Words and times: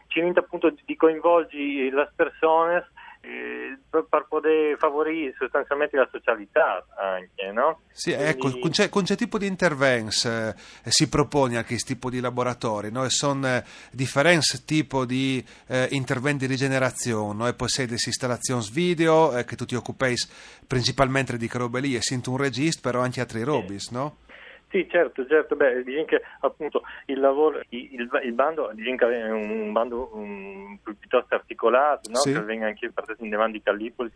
ci 0.06 0.20
appunto 0.34 0.74
di 0.82 0.96
coinvolgere 0.96 1.90
le 1.90 2.10
persone 2.16 2.88
eh, 3.26 3.78
per 3.90 4.26
poter 4.28 4.76
favorire 4.78 5.34
sostanzialmente 5.36 5.96
la 5.96 6.08
socialità 6.10 6.86
anche, 6.96 7.50
no? 7.52 7.80
Sì, 7.90 8.12
ecco, 8.12 8.20
Quindi... 8.22 8.46
ecco, 8.46 8.58
con, 8.60 8.70
c'è, 8.70 8.88
con 8.88 9.04
che 9.04 9.16
tipo 9.16 9.38
di 9.38 9.46
interventi 9.46 10.28
eh, 10.28 10.54
si 10.84 11.08
propone 11.08 11.56
anche 11.56 11.68
questo 11.68 11.92
tipo 11.92 12.08
di 12.10 12.20
laboratori, 12.20 12.92
no? 12.92 13.04
E 13.04 13.10
sono 13.10 13.46
eh, 13.48 13.64
differenti 13.90 14.64
tipi 14.64 15.06
di 15.06 15.44
eh, 15.66 15.88
interventi 15.90 16.46
di 16.46 16.52
rigenerazione, 16.52 17.34
no? 17.34 17.48
E 17.48 17.54
poi 17.54 17.68
sei 17.68 17.86
installazioni 17.88 18.64
video, 18.70 19.36
eh, 19.36 19.44
che 19.44 19.56
tu 19.56 19.64
ti 19.64 19.74
occupi 19.74 20.14
principalmente 20.66 21.36
di 21.36 21.48
che 21.48 21.58
robe 21.58 21.80
lì, 21.80 21.96
e 21.96 22.02
sento 22.02 22.30
un 22.30 22.36
registro, 22.36 22.90
però 22.90 23.02
anche 23.02 23.20
altri 23.20 23.42
robi, 23.42 23.78
no? 23.90 24.18
Sì, 24.68 24.88
certo, 24.90 25.26
certo. 25.26 25.54
Beh, 25.54 25.84
che 26.06 26.22
appunto 26.40 26.82
il 27.06 27.20
lavoro, 27.20 27.60
il, 27.68 28.08
il 28.24 28.32
bando 28.32 28.72
che 28.74 28.96
è 28.96 29.30
un 29.30 29.72
bando 29.72 30.10
um, 30.12 30.78
piuttosto 30.82 31.34
articolato, 31.34 32.10
no? 32.10 32.16
sì. 32.16 32.32
che 32.32 32.40
venga 32.40 32.66
anche 32.66 32.90
in 33.18 33.28
Devant 33.28 33.52
di 33.52 33.62
Callipoli, 33.62 34.10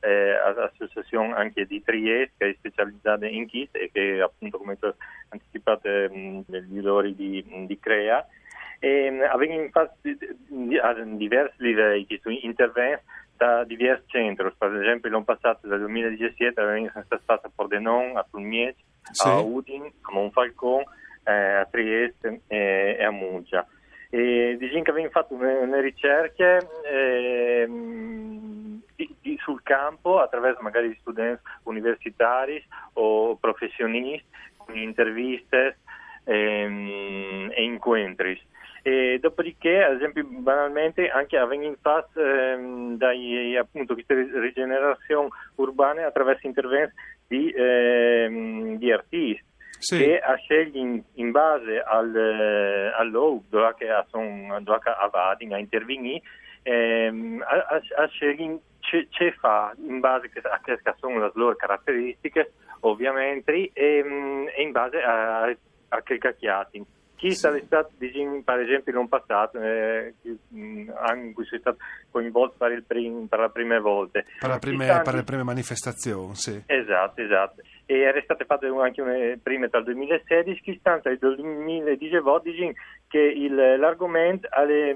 eh, 0.00 0.30
associazione 0.32 1.34
anche 1.34 1.66
di 1.66 1.82
Trieste 1.82 2.32
che 2.38 2.48
è 2.48 2.54
specializzata 2.58 3.26
in 3.26 3.46
kit 3.46 3.76
e 3.76 3.90
che 3.92 4.20
appunto 4.20 4.58
come 4.58 4.78
anticipato 5.28 5.88
um, 5.88 6.42
degli 6.46 6.78
odori 6.78 7.14
di, 7.14 7.44
di 7.66 7.78
Crea. 7.78 8.26
E, 8.78 9.08
um, 9.08 9.20
avendo 9.30 9.62
infatti 9.62 10.18
a 10.80 10.94
diversi 11.04 11.62
livelli 11.62 12.06
questo 12.06 12.30
intervento 12.30 13.02
da 13.36 13.64
diversi 13.64 14.04
centri, 14.06 14.50
per 14.56 14.74
esempio 14.74 15.10
l'anno 15.10 15.24
passato, 15.24 15.66
dal 15.66 15.80
2017, 15.80 16.60
avevamo 16.60 16.88
stato 17.04 17.22
fatto 17.24 17.46
a 17.48 17.50
Pordenone, 17.54 18.12
a 18.14 18.26
Fulmiec, 18.28 18.76
sì. 19.10 19.28
a 19.28 19.40
Udin, 19.40 19.84
a 19.84 20.12
Monfalcone, 20.12 20.84
eh, 21.24 21.32
a 21.32 21.64
Trieste 21.66 22.42
e, 22.46 22.96
e 22.98 23.04
a 23.04 23.10
Muggia. 23.10 23.66
E 24.10 24.56
che 24.58 24.90
abbiamo 24.90 25.08
fatto 25.08 25.34
una 25.34 25.80
ricerca 25.80 26.58
eh, 26.84 27.66
di, 28.94 29.16
di, 29.20 29.38
sul 29.40 29.62
campo 29.62 30.20
attraverso 30.20 30.60
magari 30.60 30.94
studenti 31.00 31.40
universitari 31.62 32.62
o 32.94 33.36
professionisti, 33.36 34.26
interviste 34.72 35.78
ehm, 36.24 37.52
e 37.54 37.62
incontri. 37.62 38.38
E 38.82 39.18
dopodiché, 39.20 39.84
ad 39.84 39.94
esempio, 39.94 40.24
banalmente, 40.24 41.08
anche 41.08 41.36
avendo 41.36 41.66
in 41.66 41.76
fase 41.80 42.20
ehm, 42.20 42.96
dai, 42.96 43.56
appunto, 43.56 43.94
queste 43.94 44.14
rigenerazioni 44.14 45.28
urbane 45.56 46.02
attraverso 46.02 46.46
interventi 46.46 46.94
di, 47.28 47.52
ehm, 47.56 48.76
di 48.76 48.90
artisti. 48.90 49.50
Sì. 49.82 49.98
che 49.98 50.20
a 50.20 50.36
scegli 50.36 50.76
in, 50.76 51.02
in, 51.14 51.32
base 51.32 51.80
al, 51.80 52.14
eh, 52.14 52.92
all'OU 52.96 53.42
dove 53.48 53.74
sono 54.10 54.54
avvati 54.54 55.48
a 55.50 55.58
intervenire 55.58 56.22
ehm, 56.62 57.42
a, 57.44 57.56
a, 57.56 58.02
a 58.02 58.06
scegli 58.06 58.56
c'è 58.80 59.32
fa 59.32 59.74
in 59.78 60.00
base 60.00 60.30
a 60.42 60.60
che 60.62 60.78
sono 60.98 61.18
le 61.18 61.30
loro 61.34 61.56
caratteristiche 61.56 62.52
ovviamente 62.80 63.70
e, 63.72 64.04
e 64.54 64.62
in 64.62 64.72
base 64.72 65.02
a, 65.02 65.44
a 65.88 66.02
che 66.02 66.18
cacchiati 66.18 66.84
chi 67.22 67.36
sarebbe 67.36 67.66
stato, 67.66 67.92
per 67.96 68.60
esempio, 68.60 68.92
l'anno 68.92 69.06
passato, 69.06 69.60
eh, 69.60 70.12
in 70.54 71.30
cui 71.32 71.44
sei 71.46 71.60
stato 71.60 71.76
coinvolto 72.10 72.56
per, 72.58 72.82
prim, 72.84 73.26
per 73.28 73.38
la 73.38 73.48
prima 73.48 73.78
volta. 73.78 74.20
Per, 74.40 74.48
la 74.48 74.58
prime, 74.58 74.90
anni... 74.90 75.04
per 75.04 75.14
le 75.14 75.22
prime 75.22 75.44
manifestazioni, 75.44 76.34
sì. 76.34 76.60
Esatto, 76.66 77.22
esatto. 77.22 77.62
E 77.86 78.00
era 78.00 78.20
stato 78.22 78.44
fatto 78.44 78.80
anche 78.80 79.00
una 79.02 79.38
prima 79.40 79.68
dal 79.68 79.84
2016, 79.84 80.62
che 80.62 80.76
stanza 80.80 81.10
del 81.10 81.36
2018 81.36 82.50
che 83.06 83.20
il, 83.20 83.54
l'argomento 83.54 84.48
alle, 84.50 84.90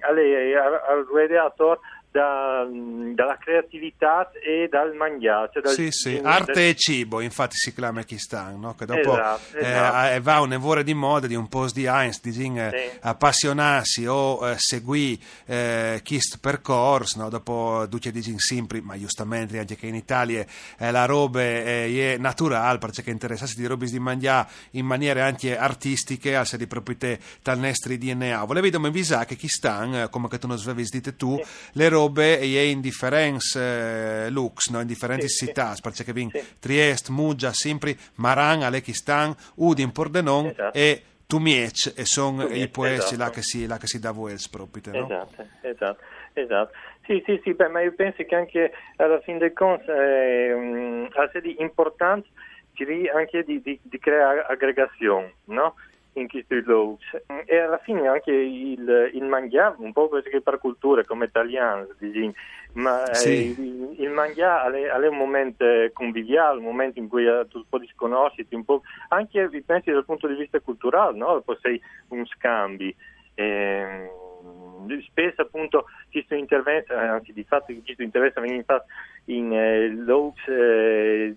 alle, 0.00 0.56
al 0.56 1.06
radiator 1.14 1.78
da, 2.14 2.64
dalla 3.12 3.36
creatività 3.38 4.30
e 4.30 4.68
dal 4.70 4.94
mangiare. 4.94 5.50
Dal, 5.60 5.72
sì, 5.72 5.90
sì, 5.90 6.20
arte 6.22 6.52
del... 6.52 6.68
e 6.68 6.74
cibo, 6.76 7.20
infatti 7.20 7.56
si 7.56 7.74
chiama 7.74 8.04
Kistan, 8.04 8.60
no? 8.60 8.76
che 8.76 8.86
dopo 8.86 9.00
esatto, 9.00 9.58
esatto. 9.58 10.14
Eh, 10.14 10.20
va 10.20 10.40
un'evore 10.40 10.84
di 10.84 10.94
moda 10.94 11.26
di 11.26 11.34
un 11.34 11.48
po' 11.48 11.66
di 11.72 11.88
di 12.22 12.32
sì. 12.70 12.98
appassionarsi 13.00 14.06
o 14.06 14.48
eh, 14.48 14.54
seguire 14.58 15.20
eh, 15.46 16.02
questo 16.04 16.38
percorso, 16.40 17.18
no? 17.18 17.28
dopo 17.28 17.84
tutti 17.90 18.12
dicono 18.12 18.38
sempre, 18.38 18.80
ma 18.80 18.96
giustamente 18.96 19.58
anche 19.58 19.74
che 19.74 19.88
in 19.88 19.96
Italia 19.96 20.46
eh, 20.78 20.90
la 20.92 21.06
roba 21.06 21.40
è 21.40 22.16
naturale, 22.16 22.78
perché 22.78 23.10
interessarsi 23.10 23.56
di 23.56 23.66
robe 23.66 23.86
di 23.86 23.98
mangiare 23.98 24.46
in 24.72 24.86
maniere 24.86 25.20
anche 25.20 25.58
artistiche, 25.58 26.36
al 26.36 26.46
di 26.46 26.68
proprietà 26.68 27.16
tal 27.42 27.58
nostro 27.58 27.92
DNA. 27.96 28.44
Volevo 28.44 28.68
dire, 28.68 28.78
ma 28.78 29.24
che 29.24 29.34
Kistan, 29.34 29.94
eh, 29.94 30.08
come 30.10 30.28
che 30.28 30.38
tu 30.38 30.46
non 30.46 30.58
svevi 30.58 30.84
dite 30.84 31.16
tu, 31.16 31.36
sì. 31.42 31.50
le 31.72 31.88
robe 31.88 32.02
robe 32.04 32.38
e 32.38 32.70
in 32.70 32.80
differenti 32.80 33.58
eh, 33.58 34.28
looks, 34.30 34.70
no? 34.70 34.80
in 34.80 34.86
differenti 34.86 35.28
sì, 35.28 35.46
città, 35.46 35.74
sì. 35.74 35.82
perché 35.82 36.12
vi 36.12 36.28
sì. 36.30 36.58
Trieste, 36.58 37.12
Muggia, 37.12 37.52
sempre 37.52 37.96
Maran, 38.16 38.62
Alekistan, 38.62 39.34
Udin, 39.56 39.92
Pordenon 39.92 40.46
esatto. 40.46 40.78
e 40.78 41.02
Tumiec 41.26 41.94
e 41.96 42.04
sono 42.04 42.46
i 42.46 42.68
poeti 42.68 42.96
esatto. 42.96 43.16
là, 43.16 43.30
che 43.30 43.42
si, 43.42 43.66
là 43.66 43.78
che 43.78 43.86
si 43.86 43.98
dà 43.98 44.12
Wales 44.12 44.48
proprio. 44.48 44.92
No? 44.92 45.04
Esatto, 45.04 45.46
esatto, 45.62 46.02
esatto. 46.34 46.72
Sì, 47.06 47.22
sì, 47.26 47.40
sì, 47.42 47.52
beh, 47.52 47.68
ma 47.68 47.82
io 47.82 47.92
penso 47.94 48.22
che 48.24 48.34
anche 48.34 48.72
alla 48.96 49.20
fine 49.20 49.38
del 49.38 49.52
conto 49.52 49.92
è 49.92 50.54
um, 50.54 51.08
importante 51.58 52.28
anche 53.14 53.44
di, 53.44 53.60
di, 53.60 53.78
di 53.82 53.98
creare 53.98 54.44
aggregazione, 54.48 55.34
no? 55.44 55.74
In 56.14 56.28
questi 56.28 56.60
luoghi 56.62 57.04
e 57.44 57.58
alla 57.58 57.78
fine 57.78 58.06
anche 58.06 58.32
il, 58.32 59.10
il 59.14 59.24
mangiare 59.24 59.76
un 59.78 59.92
po' 59.92 60.08
perché 60.08 60.40
per 60.40 60.58
cultura 60.58 61.04
come 61.04 61.26
italiano 61.26 61.88
ma 62.74 63.08
eh, 63.08 63.14
sì. 63.14 63.60
il, 63.60 63.94
il 63.98 64.10
mangiare 64.10 64.88
è, 64.88 65.06
un 65.06 65.16
momento 65.16 65.64
conviviale 65.92 66.58
un 66.58 66.64
momento 66.64 66.98
in 66.98 67.08
cui 67.08 67.26
eh, 67.26 67.46
tu 67.48 67.64
puoi 67.68 67.88
conoscerti 67.94 68.54
un 68.54 68.64
po' 68.64 68.82
anche 69.08 69.48
pensi 69.64 69.90
dal 69.90 70.04
punto 70.04 70.28
di 70.28 70.34
vista 70.34 70.60
culturale 70.60 71.16
no? 71.16 71.40
poi 71.40 71.56
sei 71.60 71.80
un 72.08 72.24
scambio 72.26 72.92
eh, 73.34 74.10
spesso 75.08 75.42
appunto 75.42 75.86
questo 76.10 76.34
intervento, 76.34 76.92
eh, 76.92 76.96
anzi 76.96 77.32
di 77.32 77.44
fatto 77.44 77.72
questo 77.82 78.02
intervento 78.02 78.40
viene 78.40 78.62
fatto 78.64 78.86
in 79.26 79.52
eh, 79.52 79.88
loads 79.88 80.46
eh, 80.48 81.34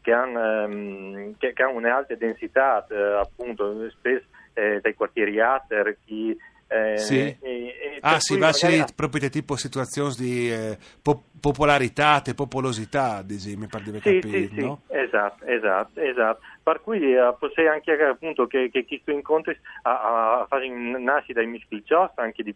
che, 0.00 0.12
hanno, 0.12 0.64
um, 0.64 1.34
che, 1.38 1.52
che 1.52 1.62
hanno 1.62 1.76
un'alta 1.76 2.14
densità 2.14 2.86
eh, 2.90 2.96
appunto 2.96 3.88
spesso 3.90 4.26
eh, 4.54 4.80
dai 4.80 4.94
quartieri 4.94 5.40
Atter, 5.40 5.96
chi 6.04 6.36
eh, 6.74 6.98
sì. 6.98 7.18
e, 7.18 7.38
e 7.40 7.98
Ah, 8.06 8.20
si 8.20 8.36
va 8.36 8.50
magari... 8.50 8.84
proprio 8.94 9.30
tipo 9.30 9.56
situazioni 9.56 10.14
di 10.16 10.52
eh, 10.52 10.78
po- 11.00 11.24
popolarità, 11.40 12.22
popolosità, 12.34 13.22
dici, 13.22 13.56
mi 13.56 13.66
pare 13.66 13.84
di 13.84 13.92
sì, 13.92 14.20
capire, 14.20 14.48
sì, 14.48 14.60
no? 14.60 14.82
Sì, 14.88 14.96
esatto, 14.98 15.44
esatto, 15.46 16.00
esatto. 16.00 16.40
Per 16.62 16.80
cui 16.82 17.14
eh, 17.14 17.34
possiamo 17.38 17.70
anche 17.70 17.92
appunto 17.92 18.46
che, 18.46 18.68
che 18.70 18.84
chi 18.84 19.00
incontri 19.06 19.58
a, 19.82 20.40
a 20.40 20.46
fare 20.46 20.68
nascita 20.68 21.40
in 21.40 21.50
mispicciosca 21.50 22.20
anche 22.20 22.42
di 22.42 22.54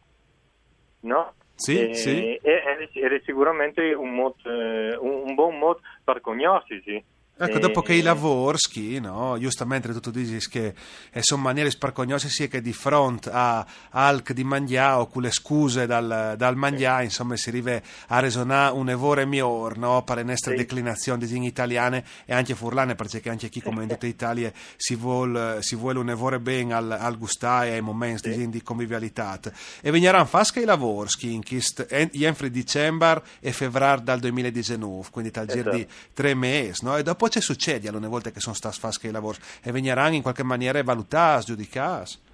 no? 1.01 1.33
Sì, 1.55 1.89
e, 1.89 1.95
sì. 1.95 2.35
Ed 2.35 2.93
è 2.93 3.23
sicuramente 3.25 3.93
un, 3.95 4.15
mod, 4.15 4.35
eh, 4.45 4.97
un, 4.97 5.23
un 5.29 5.35
buon 5.35 5.59
modo 5.59 5.81
per 6.05 6.21
conoscersi. 6.21 7.03
Ecco, 7.41 7.61
dopo 7.61 7.83
che 7.83 7.95
i 7.95 8.03
lavorschi, 8.03 8.99
no? 8.99 9.39
giustamente 9.39 9.95
tu 10.01 10.11
dici 10.11 10.39
che 10.49 10.75
sono 11.21 11.43
maniere 11.43 11.71
sparcognose 11.71 12.29
sia 12.29 12.49
che 12.49 12.61
di 12.61 12.73
fronte 12.73 13.31
a 13.33 13.65
alc 13.91 14.33
di 14.33 14.43
mangià 14.43 14.99
o 14.99 15.07
con 15.07 15.23
le 15.23 15.31
scuse 15.31 15.87
dal, 15.87 16.35
dal 16.37 16.57
mangià, 16.57 17.01
insomma, 17.03 17.37
si 17.37 17.51
arriva 17.51 17.81
a 18.09 18.19
resonare 18.19 18.75
un 18.75 18.91
evore 18.91 19.25
miglior, 19.25 19.79
no? 19.79 20.03
Per 20.03 20.17
le 20.17 20.25
nostre 20.25 20.53
sì. 20.53 20.57
declinazioni 20.59 21.27
di 21.27 21.47
italiane 21.47 22.05
e 22.25 22.35
anche 22.35 22.57
furlane, 22.57 22.97
perché 22.97 23.29
anche 23.31 23.49
chi, 23.49 23.63
come 23.63 23.85
in 23.85 23.89
tutta 23.89 24.07
Italia, 24.07 24.53
si 24.77 24.97
vuole, 24.97 25.63
si 25.63 25.77
vuole 25.77 26.01
un 26.01 26.11
evore 26.11 26.41
ben 26.41 26.73
al, 26.73 26.91
al 26.91 27.17
gustare 27.17 27.71
ai 27.71 27.81
momenti 27.81 28.33
sì. 28.33 28.49
di 28.49 28.63
convivialità. 28.63 29.39
E 29.81 29.91
veniranno 29.93 30.25
fasca 30.25 30.59
i 30.59 30.65
lavorschi 30.65 31.33
in 31.33 31.43
chist, 31.43 31.87
entri 31.89 32.51
dicembre 32.51 33.23
e 33.39 33.53
febbraio 33.53 34.01
dal 34.01 34.19
2019, 34.19 35.09
quindi 35.13 35.31
tal 35.31 35.47
giro 35.47 35.71
esatto. 35.71 35.77
di 35.77 35.87
tre 36.13 36.35
mesi, 36.35 36.85
no? 36.85 36.97
E 36.97 37.05
dopo 37.05 37.28
cosa 37.29 37.41
succede 37.41 37.89
alle 37.89 38.07
volte 38.07 38.33
che 38.33 38.41
sono 38.41 38.55
stati 38.55 38.79
fatti 38.79 39.07
i 39.07 39.11
lavori 39.11 39.39
e 39.63 39.71
veniranno 39.71 40.15
in 40.15 40.23
qualche 40.23 40.43
maniera 40.43 40.83
valutati, 40.83 41.47
giudicati? 41.47 42.27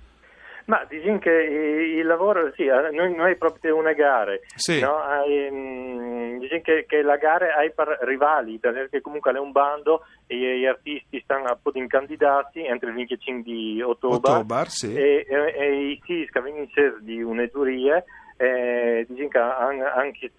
Ma 0.67 0.82
diciamo 0.88 1.19
che 1.19 1.31
il 1.31 2.06
lavoro, 2.06 2.50
sì, 2.56 2.64
noi, 2.64 3.14
noi 3.14 3.37
proprio 3.37 3.76
una 3.76 3.93
gara, 3.93 4.32
sì. 4.55 4.81
no? 4.81 4.96
Mm, 5.29 6.38
diciamo 6.38 6.62
che, 6.62 6.87
che, 6.88 7.02
la 7.02 7.17
gara 7.17 7.61
è 7.61 7.70
per 7.70 7.99
rivali, 8.02 8.56
perché 8.58 9.02
comunque 9.02 9.31
è 9.32 9.38
un 9.38 9.52
bando 9.52 10.06
e 10.26 10.58
gli 10.58 10.64
artisti 10.64 11.20
stanno 11.23 11.49
a 11.49 11.58
poter 11.61 11.87
candidati 11.87 12.64
entro 12.64 12.88
il 12.88 12.94
25 12.94 13.43
di 13.43 13.82
ottobre, 13.82 14.17
ottobre 14.17 14.70
sì. 14.70 14.94
e, 14.94 15.26
e, 15.29 15.55
e, 15.55 15.91
i 15.91 16.00
SIS 16.02 16.31
che 16.31 16.41
vengono 16.41 16.67
di 17.00 17.23
un'eduria, 17.23 18.02
eh, 18.38 19.05
diciamo 19.06 19.29
che 19.29 19.38
hanno 19.38 19.85
anche 19.94 20.31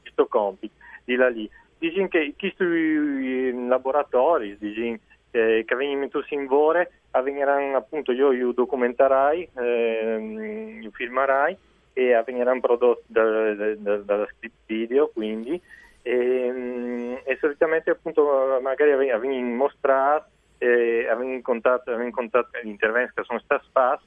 questo 0.00 0.26
compito 0.28 0.74
di 1.04 1.16
là 1.16 1.28
lì 1.28 1.50
diciamo 1.88 2.08
che 2.08 2.34
questi 2.38 3.66
laboratori 3.66 4.56
diciamo, 4.58 4.96
eh, 5.30 5.64
che 5.66 5.74
messi 5.74 6.34
in 6.34 6.46
vore 6.46 6.92
avveniranno 7.10 7.76
appunto 7.76 8.12
io, 8.12 8.32
io 8.32 8.52
documenterai 8.52 9.48
eh, 9.56 10.90
filmerai 10.92 11.56
e 11.92 12.12
avveniranno 12.14 12.60
prodotti 12.60 13.04
da, 13.06 13.54
da, 13.54 13.96
dalla 13.98 14.26
script 14.36 14.56
video 14.66 15.08
quindi. 15.08 15.60
E, 16.06 16.50
mm, 16.52 17.14
e 17.24 17.36
solitamente 17.40 17.90
appunto 17.90 18.58
magari 18.60 19.10
avvengono 19.10 19.54
mostrati 19.54 20.32
eh, 20.58 21.08
avvengono 21.08 21.40
contatto, 21.42 21.92
contatto 22.10 22.58
gli 22.62 22.68
interventi 22.68 23.12
che 23.14 23.24
sono 23.24 23.40
stati 23.40 23.66
fatti 23.72 24.04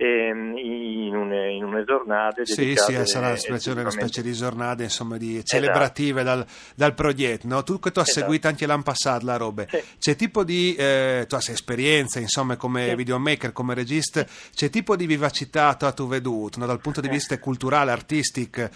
ehm, 0.00 0.56
in, 0.56 1.14
un, 1.14 1.32
in 1.32 1.62
una 1.62 1.84
giornata 1.84 2.42
sì, 2.44 2.74
sì, 2.74 3.04
sarà 3.04 3.28
una 3.28 3.36
specie, 3.36 3.70
una 3.72 3.90
specie 3.90 4.22
di 4.22 4.32
giornate 4.32 4.84
insomma, 4.84 5.18
di 5.18 5.44
celebrative 5.44 6.22
esatto. 6.22 6.36
dal, 6.38 6.46
dal, 6.74 6.94
progetto 6.94 7.46
no? 7.46 7.62
tu 7.62 7.78
che 7.78 7.90
tu 7.90 7.98
hai 7.98 8.04
esatto. 8.04 8.20
seguito 8.20 8.48
anche 8.48 8.66
l'anno 8.66 8.82
passato 8.82 9.26
la 9.26 9.36
roba 9.36 9.64
sì. 9.68 9.82
c'è 9.98 10.16
tipo 10.16 10.42
di 10.42 10.74
eh, 10.74 11.26
tu 11.28 11.34
hai 11.34 11.42
esperienza 11.48 12.18
insomma 12.18 12.56
come 12.56 12.88
sì. 12.88 12.94
videomaker 12.94 13.52
come 13.52 13.74
regista 13.74 14.24
c'è 14.24 14.70
tipo 14.70 14.96
di 14.96 15.06
vivacità 15.06 15.74
tu 15.74 15.84
hai 15.84 15.92
veduto 16.08 16.58
no? 16.58 16.66
dal 16.66 16.80
punto 16.80 17.02
di 17.02 17.08
vista 17.08 17.38
culturale 17.38 17.90
artistico 17.90 18.68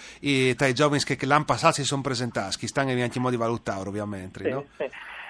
tra 0.57 0.67
i 0.67 0.75
giovani 0.75 1.03
che 1.03 1.27
l'anno 1.27 1.45
passato 1.45 1.75
si 1.75 1.85
sono 1.85 2.03
presentati 2.03 2.59
che 2.59 2.67
stanno 2.67 2.91
anche 2.91 3.17
in 3.17 3.23
modo 3.23 3.35
di 3.35 3.41
valutare 3.41 3.89
ovviamente 3.89 4.49
no? 4.49 4.67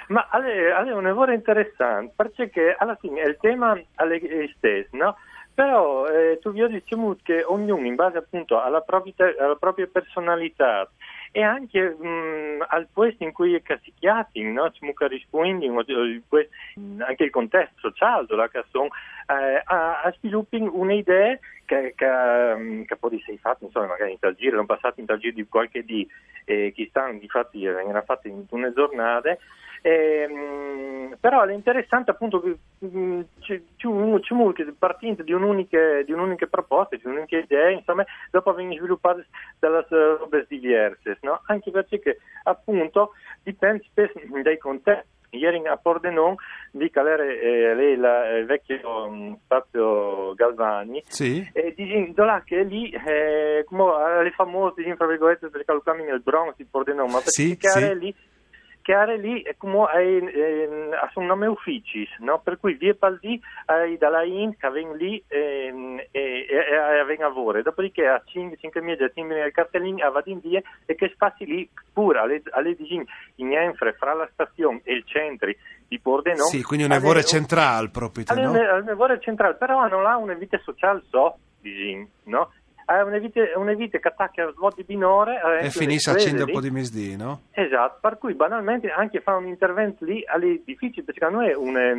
Ma 0.09 0.29
è 0.29 0.93
un 0.93 1.05
lavoro 1.05 1.33
interessante 1.33 2.13
perché 2.15 2.77
alla 2.79 2.95
fine 2.97 3.23
il 3.23 3.39
tema 3.41 3.75
è 3.75 4.51
stesso, 4.55 4.97
no? 4.97 5.17
Però 5.55 6.09
eh, 6.09 6.41
ho 6.43 6.67
detto 6.67 7.17
che 7.23 7.45
ognuno 7.45 7.87
in 7.87 7.95
base 7.95 8.19
appunto 8.19 8.61
alla 8.61 8.81
propria, 8.81 9.35
alla 9.39 9.55
propria 9.55 9.87
personalità 9.87 10.91
e 11.31 11.43
anche 11.43 11.91
mh, 11.91 12.65
al 12.69 12.89
posto 12.93 13.23
in 13.23 13.33
cui 13.33 13.55
è 13.55 13.63
casicchiato, 13.63 14.31
no? 14.35 14.71
risponde 15.09 15.67
anche 16.99 17.25
il 17.25 17.31
contesto 17.31 17.75
sociale 17.79 18.27
della 18.27 18.49
canzone, 18.49 18.89
eh, 19.27 19.63
a, 19.65 20.01
a 20.03 20.15
sviluppare 20.17 20.63
un'idea 20.65 21.39
che, 21.65 21.95
che, 21.97 22.85
che 22.87 22.97
poi 22.97 23.21
si 23.25 23.33
è 23.33 23.37
fatta, 23.37 23.65
insomma, 23.65 23.87
magari 23.87 24.13
in 24.13 24.19
tal 24.19 24.35
giro, 24.35 24.57
non 24.57 24.67
passato 24.67 25.01
in 25.01 25.07
tal 25.07 25.19
giro 25.19 25.35
di 25.35 25.47
qualche 25.47 25.85
dì, 25.85 26.07
eh, 26.45 26.73
che 26.75 26.87
stanno 26.89 27.19
di 27.19 27.29
fatti, 27.29 27.65
vengono 27.65 28.03
fatte 28.03 28.29
in 28.29 28.45
una 28.51 28.73
giornata, 28.73 29.37
eh, 29.87 31.15
però 31.21 31.45
è 31.45 31.53
interessante 31.53 32.11
appunto 32.11 32.41
che 32.41 32.57
mm, 32.87 33.21
c'è, 33.41 33.61
partendo 34.79 35.23
di 35.23 35.33
un'unica, 35.33 36.01
di 36.03 36.13
un'unica 36.13 36.47
proposta, 36.47 36.97
di 36.97 37.03
un'unica 37.05 37.37
idea, 37.37 37.69
insomma, 37.69 38.03
dopo 38.31 38.55
vengono 38.55 38.79
sviluppate 38.79 39.27
dalle 39.59 39.85
robe 39.91 40.47
diverse, 40.49 41.19
no? 41.21 41.43
anche 41.49 41.71
perché 41.71 42.19
appunto 42.45 43.11
dipende 43.43 43.85
spesso 43.91 44.19
dai 44.43 44.57
contesti. 44.57 45.13
Ieri 45.35 45.67
a 45.67 45.77
Pordenone 45.77 46.37
di 46.71 46.89
calare 46.91 47.41
eh, 47.41 47.75
lei 47.75 47.97
la, 47.97 48.37
il 48.39 48.47
vecchio 48.47 49.07
um, 49.07 49.37
Spazio 49.43 50.33
Galvani 50.35 51.03
sì. 51.09 51.45
e 51.53 51.75
dicendo 51.77 52.25
che 52.45 52.63
lì 52.63 52.89
eh, 52.91 53.65
come 53.67 54.23
le 54.23 54.31
famose 54.31 54.95
fra 54.95 55.09
virgolette 55.09 55.49
perché 55.49 55.73
lo 55.73 55.83
nel 56.05 56.23
Bronx 56.23 56.55
di 56.55 56.65
Pordenone 56.65 57.11
ma 57.11 57.19
perché 57.19 57.31
sì, 57.31 57.57
sì. 57.59 57.99
lì 57.99 58.15
che 58.85 59.17
lì 59.17 59.41
è 59.41 59.57
ha 59.59 61.11
un 61.15 61.27
nome 61.27 61.47
ufficio, 61.47 62.01
no? 62.19 62.39
per 62.41 62.59
cui 62.59 62.75
via 62.75 62.95
Paldi 62.95 63.41
è 63.65 63.97
dalla 63.97 64.23
IN 64.25 64.55
che 64.59 64.71
viene 64.71 64.97
lì 64.97 65.25
e, 65.27 66.07
e, 66.11 66.47
e, 66.51 67.05
viene 67.07 67.25
a 67.25 67.29
lavoro, 67.29 67.63
dopodiché 67.63 68.07
a 68.07 68.21
5, 68.23 68.59
5 68.59 68.81
mesi, 68.83 69.11
5 69.15 69.47
il 69.47 69.53
cartellino 69.53 70.11
va 70.11 70.21
in 70.27 70.41
via 70.41 70.61
e 70.85 70.95
che 70.97 71.11
spazi 71.15 71.47
lì 71.47 71.67
pure 71.95 72.19
alle, 72.19 72.43
alle 72.51 72.77
in 73.37 73.53
Enfre 73.55 73.95
fra 73.95 74.13
la 74.13 74.29
stazione 74.31 74.83
e 74.85 74.97
il 74.97 75.05
centro 75.07 75.51
di 75.89 75.99
Pordenone. 75.99 76.45
Sì, 76.45 76.63
quindi 76.63 76.85
un 76.85 76.91
lavoro 76.91 77.23
centrale 77.23 77.89
proprio? 77.89 78.25
Un 78.29 78.85
lavoro 78.85 79.19
centrale, 79.19 79.55
però 79.55 79.79
hanno 79.79 80.03
là 80.03 80.17
una 80.17 80.35
vita 80.35 80.61
sociale 80.63 81.03
so, 81.09 81.39
no? 82.25 82.51
È 82.85 83.01
una 83.03 83.19
vita, 83.19 83.41
una 83.57 83.75
vita 83.75 83.99
che 83.99 84.09
attacca 84.09 84.45
a 84.45 84.53
svolti 84.53 84.85
minore 84.87 85.41
e 85.61 85.71
finisce 85.71 86.11
a 86.11 86.15
accendere 86.15 86.45
un 86.45 86.53
po' 86.53 86.61
di 86.61 86.71
mesdì, 86.71 87.17
no? 87.17 87.43
Esatto, 87.53 87.99
per 88.01 88.19
cui 88.19 88.35
banalmente 88.35 88.91
anche 88.91 89.21
fare 89.21 89.39
un 89.39 89.47
intervento 89.47 90.05
lì 90.05 90.21
è 90.21 90.39
difficile 90.65 91.05
perché 91.05 91.29
non 91.29 91.45
è 91.45 91.55
una, 91.55 91.91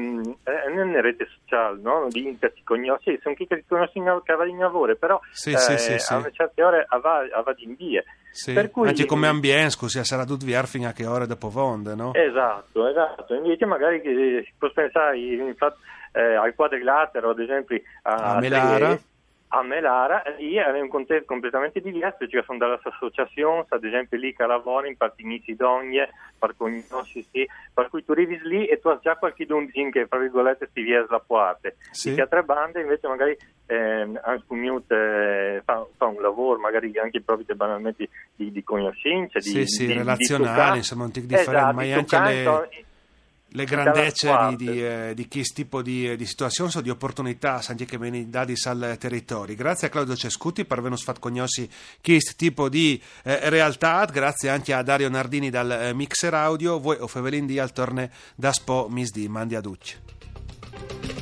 è 0.44 0.70
una 0.70 1.02
rete 1.02 1.28
sociale, 1.40 1.80
no? 1.82 2.08
Di 2.10 2.38
che 2.40 2.52
si 2.56 2.64
conosce, 2.64 3.20
sono 3.22 3.36
chi 3.36 3.48
che 3.48 3.58
si 3.58 3.66
conoscono 3.68 4.22
che 4.22 4.34
va 4.36 4.46
in 4.46 4.58
lavoro, 4.58 4.96
però 4.96 5.20
sì, 5.32 5.52
eh, 5.52 5.58
sì, 5.58 5.78
sì, 5.78 6.14
a 6.14 6.18
una 6.18 6.32
certa 6.32 6.66
ora 6.66 6.86
va, 7.02 7.22
va 7.44 7.54
in 7.58 7.76
via. 7.76 8.04
Sì. 8.32 8.54
Cui, 8.70 8.90
anche 8.90 9.06
come 9.06 9.28
ambiente, 9.28 9.70
scusi, 9.70 10.04
sarà 10.04 10.26
tutto 10.26 10.46
via 10.46 10.62
fino 10.64 10.90
a 10.90 10.92
che 10.92 11.06
ore 11.06 11.26
dopo 11.26 11.50
vonde, 11.50 11.96
no? 11.96 12.14
Esatto, 12.14 12.86
esatto. 12.88 13.34
Invece 13.34 13.66
magari 13.66 14.02
che 14.02 14.44
si 14.46 14.54
può 14.58 14.70
pensare 14.72 15.18
infatti, 15.18 15.80
eh, 16.12 16.36
al 16.36 16.54
quadrilatero, 16.54 17.30
ad 17.30 17.40
esempio 17.40 17.80
a, 18.02 18.36
a 18.36 18.40
Melara. 18.40 18.88
Tre, 18.88 19.02
a 19.56 19.64
Melara 19.64 20.22
lì 20.38 20.56
è 20.56 20.80
un 20.80 20.90
contesto 20.90 21.26
completamente 21.26 21.80
diverso, 21.80 22.28
ci 22.28 22.42
sono 22.46 22.58
delle 22.58 22.78
associazioni, 22.82 23.64
ad 23.70 23.84
esempio 23.84 24.18
lì 24.18 24.36
che 24.36 24.46
lavorano 24.46 24.88
in 24.88 24.98
partinici 24.98 25.56
d'ogni, 25.56 26.06
per 26.38 26.56
conoscersi, 26.58 27.48
per 27.74 27.90
cui 27.90 28.04
tu 28.04 28.12
arrivi 28.12 28.40
lì 28.44 28.66
e 28.66 28.80
tu 28.80 28.90
hai 28.90 29.00
già 29.02 29.16
qualche 29.16 29.46
dunzin 29.46 29.92
che, 29.92 30.08
tra 30.08 30.20
virgolette, 30.20 30.70
ti 30.74 30.82
viene 30.82 31.06
la 31.10 31.24
parte. 31.26 31.78
Sì. 31.92 32.14
Le 32.14 32.24
altre 32.24 32.44
bande 32.44 32.82
invece 32.82 33.08
magari 33.08 33.38
eh, 33.68 34.02
eh, 34.02 35.62
fa, 35.64 35.86
fa, 35.96 36.06
un 36.06 36.22
lavoro, 36.22 36.60
magari 36.60 36.92
anche 37.00 37.22
proprio 37.22 37.56
banalmente 37.56 38.10
di, 38.36 38.52
di 38.52 38.64
conoscenza, 38.64 39.40
di, 39.40 39.50
sì, 39.50 39.66
sì, 39.66 39.86
di, 39.88 39.94
relazionale, 39.94 40.72
di 40.74 40.78
insomma, 40.80 41.06
un 41.06 41.12
tic 41.12 41.24
differente, 41.24 41.58
esatto, 41.58 41.76
ma 41.76 41.82
anche 41.96 42.44
le 42.44 42.86
le 43.56 43.66
grandezze 43.66 44.36
di, 44.50 44.56
di, 44.56 44.86
eh, 44.86 45.12
di 45.16 45.28
questo 45.28 45.54
tipo 45.56 45.82
di, 45.82 46.16
di 46.16 46.26
situazioni 46.26 46.72
o 46.76 46.82
di 46.82 46.90
opportunità 46.90 47.62
anche 47.68 47.86
che 47.86 47.98
vengono 47.98 48.26
date 48.28 48.54
al 48.66 48.98
territorio. 49.00 49.56
Grazie 49.56 49.88
a 49.88 49.90
Claudio 49.90 50.16
Cescuti 50.16 50.66
per 50.66 50.80
averci 50.80 51.04
fatto 51.04 51.20
conoscere 51.20 51.70
questo 52.02 52.34
tipo 52.36 52.70
di 52.70 53.02
eh, 53.24 53.50
realtà, 53.50 54.06
grazie 54.06 54.50
anche 54.50 54.74
a 54.74 54.84
Dario 54.84 55.10
Nardini 55.10 55.50
dal 55.50 55.72
eh, 55.72 55.94
Mixer 55.94 56.34
Audio, 56.34 56.80
voi 56.80 56.98
o 57.00 57.08
Fevelin 57.08 57.46
di 57.46 57.58
al 57.58 57.72
torne 57.72 58.12
da 58.36 58.52
Spo 58.52 58.88
Misdi, 58.90 59.28
mandi 59.28 59.56
a 59.56 59.62
Ducci. 59.62 61.15